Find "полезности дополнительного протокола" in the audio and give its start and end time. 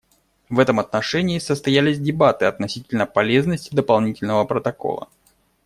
3.05-5.09